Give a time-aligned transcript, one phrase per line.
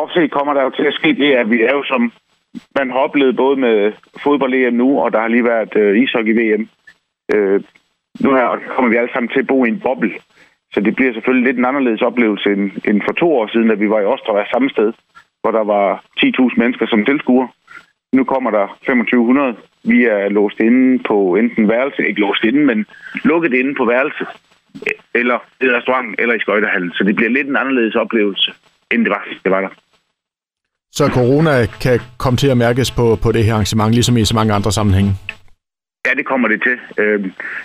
[0.00, 2.12] groft set kommer der jo til at ske det, at vi er jo som
[2.78, 3.92] man har oplevet både med
[4.22, 6.68] fodbold-EM nu, og der har lige været øh, ishockey-VM.
[7.34, 7.60] Øh,
[8.24, 10.12] nu her kommer vi alle sammen til at bo i en boble.
[10.72, 13.74] Så det bliver selvfølgelig lidt en anderledes oplevelse end, end for to år siden, da
[13.74, 14.92] vi var i Ostrava samme sted,
[15.42, 17.48] hvor der var 10.000 mennesker som tilskuere.
[18.12, 19.56] Nu kommer der 2500.
[19.84, 22.86] Vi er låst inde på enten værelse, ikke låst inde, men
[23.24, 24.24] lukket inde på værelse,
[25.14, 26.92] eller i restaurant, eller i skøjtehallen.
[26.92, 28.52] Så det bliver lidt en anderledes oplevelse,
[28.90, 29.72] end det var, det var der.
[30.92, 34.34] Så corona kan komme til at mærkes på, på det her arrangement, ligesom i så
[34.34, 35.12] mange andre sammenhænge?
[36.06, 36.76] Ja, det kommer det til.
[37.02, 37.20] Øh,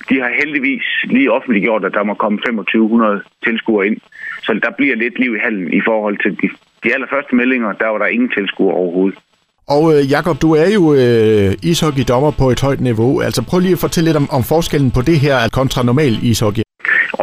[0.10, 3.98] de har heldigvis lige offentliggjort, at der må komme 2500 tilskuere ind.
[4.44, 6.48] Så der bliver lidt liv i hallen i forhold til de,
[6.84, 7.74] de allerførste meldinger.
[7.74, 9.20] Der var der ingen tilskuere overhovedet.
[9.68, 13.22] Og øh, Jakob, du er jo øh, ishockeydommer på et højt niveau.
[13.22, 16.64] Altså prøv lige at fortælle lidt om, om forskellen på det her kontra normal ishockey.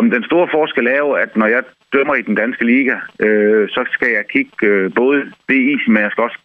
[0.01, 3.69] Om den store forskel er jo, at når jeg dømmer i den danske liga, øh,
[3.69, 6.39] så skal jeg kigge øh, både ved isen, men jeg skal også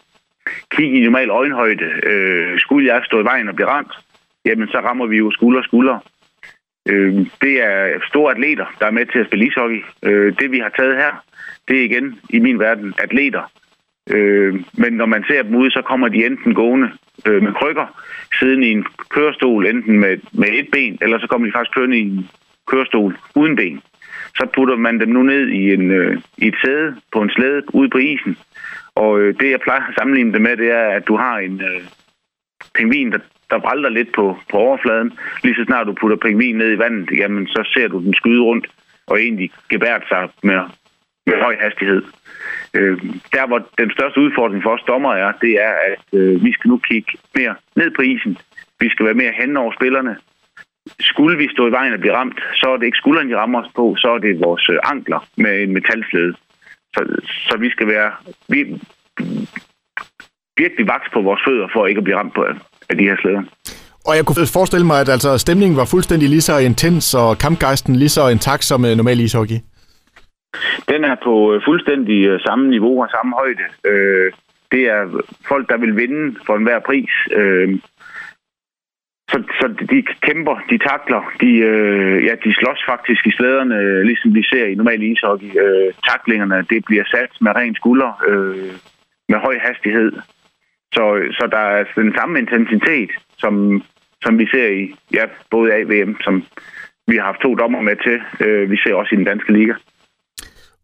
[0.72, 1.86] kigge i normal øjenhøjde.
[2.04, 3.94] Øh, skulle jeg stå i vejen og blive ramt,
[4.46, 6.00] jamen så rammer vi jo skulder og skulder.
[6.90, 9.84] Øh, det er store atleter, der er med til at spille ishockey.
[10.04, 11.24] Øh, det vi har taget her,
[11.68, 13.52] det er igen i min verden atleter.
[14.10, 16.92] Øh, men når man ser dem ude, så kommer de enten gående
[17.26, 18.02] øh, med krykker,
[18.40, 21.98] siden i en kørestol, enten med, med et ben, eller så kommer de faktisk kørende
[21.98, 22.30] i en
[22.68, 23.82] kørestol uden ben.
[24.38, 27.76] Så putter man dem nu ned i, en, øh, i et sæde på en slæde
[27.76, 28.38] ude på isen.
[28.96, 31.62] Og øh, det, jeg plejer at sammenligne det med, det er, at du har en
[31.62, 31.82] øh,
[32.76, 35.14] pingvin, der, der vralder lidt på, på overfladen.
[35.44, 38.42] Lige så snart du putter pingvin ned i vandet, jamen så ser du den skyde
[38.42, 38.68] rundt
[39.08, 40.60] og egentlig gebært sig med,
[41.26, 42.02] med høj hastighed.
[42.74, 42.98] Øh,
[43.34, 46.70] der, hvor den største udfordring for os dommer er, det er, at øh, vi skal
[46.70, 48.38] nu kigge mere ned på isen.
[48.80, 50.18] Vi skal være mere hen over spillerne.
[51.00, 53.62] Skulle vi stå i vejen og blive ramt, så er det ikke skulderen, de rammer
[53.64, 56.34] os på, så er det vores øh, ankler med en metalslæde.
[56.94, 57.02] Så,
[57.48, 58.12] så vi skal være
[58.48, 58.60] vi,
[60.58, 62.46] virkelig vaks på vores fødder for ikke at blive ramt på
[62.90, 63.44] af de her slæder.
[64.08, 67.96] Og jeg kunne forestille mig, at altså, stemningen var fuldstændig lige så intens, og kampgejsten
[67.96, 69.60] lige så intakt som uh, normal ishockey.
[70.92, 73.66] Den er på uh, fuldstændig uh, samme niveau og samme højde.
[73.92, 74.28] Uh,
[74.72, 75.02] det er
[75.48, 77.14] folk, der vil vinde for enhver pris.
[77.40, 77.70] Uh,
[79.38, 84.02] så, så de kæmper, de takler, de, øh, ja, de slås faktisk i slæderne, øh,
[84.10, 85.52] ligesom vi ser i normal ishockey.
[85.64, 88.74] Øh, taklingerne, det bliver sat med ren skulder, øh,
[89.30, 90.12] med høj hastighed.
[90.96, 91.04] Så,
[91.38, 93.84] så der er den samme intensitet, som,
[94.24, 96.44] som vi ser i ja, både AVM, som
[97.08, 98.18] vi har haft to dommer med til.
[98.48, 99.74] Øh, vi ser også i den danske liga.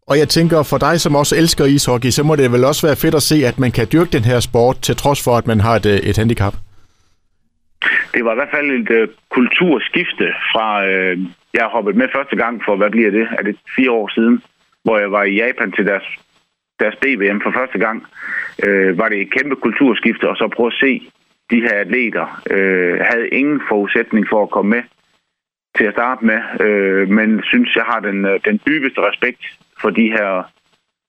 [0.06, 2.96] Og jeg tænker, for dig, som også elsker ishockey, så må det vel også være
[2.96, 5.60] fedt at se, at man kan dyrke den her sport, til trods for, at man
[5.60, 6.54] har et, øh, et handicap.
[8.14, 11.18] Det var i hvert fald et øh, kulturskifte fra, øh,
[11.54, 13.28] jeg hoppede med første gang for, hvad bliver det?
[13.38, 14.42] Er det fire år siden,
[14.84, 16.06] hvor jeg var i Japan til deres
[16.80, 18.06] deres BVM for første gang,
[18.66, 20.92] øh, var det et kæmpe kulturskifte, og så prøve at se
[21.50, 22.42] de her atleter.
[22.50, 24.82] Øh, havde ingen forudsætning for at komme med
[25.76, 29.42] til at starte med, øh, men synes, jeg har den, øh, den dybeste respekt
[29.80, 30.28] for de her,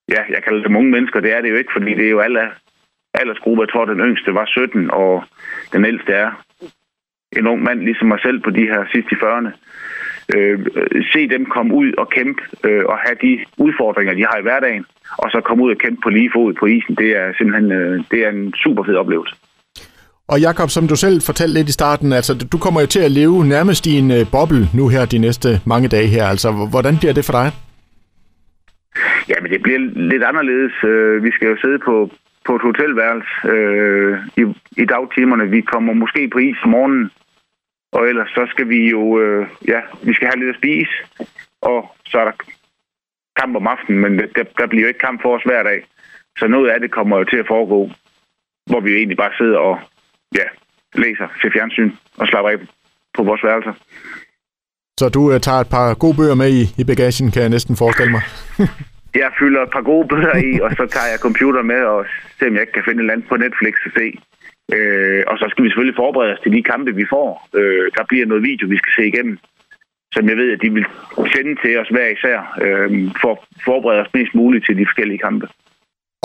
[0.09, 2.19] ja, jeg kalder det unge mennesker, det er det jo ikke, fordi det er jo
[2.19, 2.51] alle
[3.13, 3.61] aldersgruppe.
[3.63, 5.23] Jeg tror, den yngste var 17, og
[5.73, 6.31] den ældste er
[7.37, 9.51] en ung mand, ligesom mig selv på de her sidste 40'erne
[10.35, 10.59] øh,
[11.13, 14.85] se dem komme ud og kæmpe øh, og have de udfordringer, de har i hverdagen,
[15.17, 18.03] og så komme ud og kæmpe på lige fod på isen, det er simpelthen øh,
[18.11, 19.35] det er en super fed oplevelse.
[20.27, 23.11] Og Jakob, som du selv fortalte lidt i starten, altså du kommer jo til at
[23.11, 26.25] leve nærmest i en øh, boble nu her de næste mange dage her.
[26.25, 27.47] Altså, hvordan bliver det for dig?
[29.29, 29.79] Ja, men det bliver
[30.11, 30.73] lidt anderledes.
[30.83, 32.09] Øh, vi skal jo sidde på,
[32.45, 34.43] på et hotelværelse øh, i,
[34.81, 35.49] i dagtimerne.
[35.49, 37.11] Vi kommer måske på is om morgenen,
[37.95, 40.95] og ellers så skal vi jo, øh, ja, vi skal have lidt at spise,
[41.61, 42.35] og så er der
[43.39, 45.79] kamp om aftenen, men der, der bliver jo ikke kamp for os hver dag.
[46.39, 47.79] Så noget af det kommer jo til at foregå,
[48.69, 49.79] hvor vi jo egentlig bare sidder og
[50.39, 50.47] ja,
[50.93, 52.57] læser, ser fjernsyn og slapper af
[53.17, 53.73] på vores værelser.
[54.99, 57.75] Så du uh, tager et par gode bøger med i, i bagagen, kan jeg næsten
[57.75, 58.23] forestille mig.
[59.23, 62.05] jeg fylder et par gode bøger i, og så tager jeg computer med og
[62.39, 64.07] ser, om jeg ikke kan finde et eller andet på Netflix og se.
[64.73, 67.49] Øh, og så skal vi selvfølgelig forberede os til de kampe, vi får.
[67.59, 69.37] Øh, der bliver noget video, vi skal se igennem,
[70.11, 70.85] som jeg ved, at de vil
[71.33, 72.89] sende til os hver især, øh,
[73.21, 75.47] for at forberede os mest muligt til de forskellige kampe.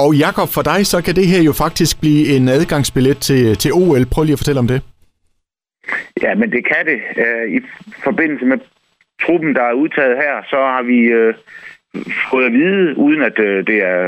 [0.04, 3.70] Og Jakob, for dig, så kan det her jo faktisk blive en adgangsbillet til, til
[3.72, 4.04] OL.
[4.12, 4.81] Prøv lige at fortælle om det.
[6.22, 7.00] Ja, men det kan det.
[7.25, 7.58] Øh, I
[8.04, 8.58] forbindelse med
[9.25, 11.34] truppen, der er udtaget her, så har vi øh,
[12.31, 14.00] fået at vide, uden at øh, det er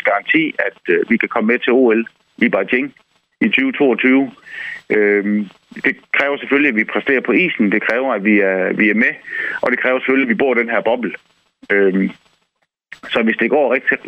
[0.00, 2.06] 100% garanti, at øh, vi kan komme med til OL
[2.38, 2.94] i Beijing
[3.40, 4.30] i 2022.
[4.96, 5.24] Øh,
[5.86, 7.72] det kræver selvfølgelig, at vi præsterer på isen.
[7.72, 9.14] Det kræver, at vi er, vi er med.
[9.62, 11.12] Og det kræver selvfølgelig, at vi bor i den her boble.
[11.72, 12.10] Øh,
[13.12, 13.98] så hvis det går rigtig,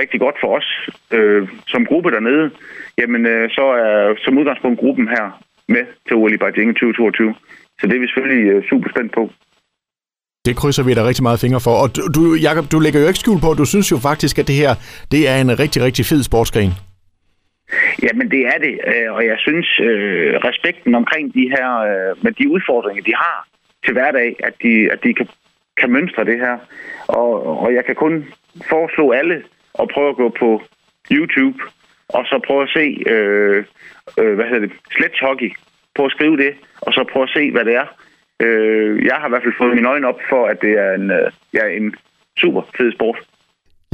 [0.00, 0.68] rigtig godt for os
[1.16, 2.50] øh, som gruppe dernede,
[2.98, 7.34] jamen øh, så er som udgangspunkt gruppen her med til OL i Beijing 2022.
[7.80, 9.30] Så det er vi selvfølgelig øh, super spændt på.
[10.46, 11.74] Det krydser vi da rigtig meget fingre for.
[11.82, 14.54] Og du, Jakob, du lægger jo ikke skjul på, du synes jo faktisk, at det
[14.54, 14.72] her
[15.12, 16.72] det er en rigtig, rigtig fed sportsgren.
[18.02, 22.32] Jamen det er det, øh, og jeg synes øh, respekten omkring de her, øh, med
[22.32, 23.46] de udfordringer, de har
[23.84, 25.28] til hverdag, at de, at de kan,
[25.76, 26.58] kan mønstre det her.
[27.06, 28.24] Og, og jeg kan kun
[28.68, 29.42] foreslå alle
[29.80, 30.62] at prøve at gå på
[31.10, 31.58] YouTube,
[32.08, 33.64] og så prøve at se, øh,
[34.18, 35.52] øh, hvad hedder det, sledgehockey.
[35.94, 37.86] Prøve at skrive det, og så prøve at se, hvad det er.
[38.40, 41.10] Øh, jeg har i hvert fald fået mine øjne op for, at det er en,
[41.10, 41.94] øh, ja, en
[42.38, 43.18] super fed sport.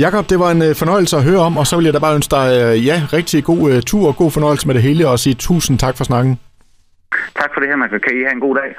[0.00, 2.14] Jakob, det var en øh, fornøjelse at høre om, og så vil jeg da bare
[2.14, 5.18] ønske dig øh, ja, rigtig god uh, tur og god fornøjelse med det hele, og
[5.18, 6.38] sige tusind tak for snakken.
[7.40, 8.02] Tak for det her, Michael.
[8.02, 8.70] kan I have en god dag.